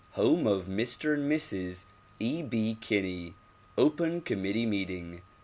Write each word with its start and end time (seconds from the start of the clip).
Home 0.13 0.47
of 0.47 0.65
Mr. 0.65 1.13
and 1.13 1.31
Mrs. 1.31 1.85
E. 2.19 2.41
B. 2.41 2.75
Kinney. 2.81 3.35
Open 3.77 4.21
Committee 4.21 4.65
Meeting. 4.65 5.21